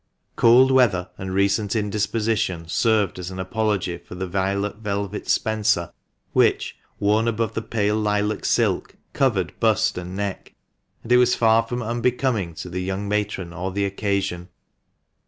[0.35, 5.91] Cold weather and recent indisposition served as an apology for the violet velvet spencer
[6.33, 10.55] which, worn above the pale lilac silk, covered bust and neck;
[11.03, 14.49] and it was far from unbecoming to the young matron or the occasion.